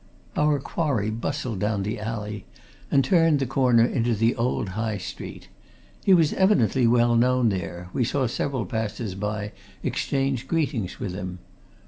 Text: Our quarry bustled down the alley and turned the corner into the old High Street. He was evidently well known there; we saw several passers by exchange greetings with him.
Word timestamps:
Our 0.35 0.57
quarry 0.59 1.11
bustled 1.11 1.59
down 1.59 1.83
the 1.83 1.99
alley 1.99 2.45
and 2.89 3.03
turned 3.05 3.37
the 3.37 3.45
corner 3.45 3.85
into 3.85 4.15
the 4.15 4.35
old 4.35 4.69
High 4.69 4.97
Street. 4.97 5.47
He 6.03 6.11
was 6.15 6.33
evidently 6.33 6.87
well 6.87 7.15
known 7.15 7.49
there; 7.49 7.91
we 7.93 8.03
saw 8.03 8.25
several 8.25 8.65
passers 8.65 9.13
by 9.13 9.51
exchange 9.83 10.47
greetings 10.47 10.99
with 10.99 11.13
him. 11.13 11.37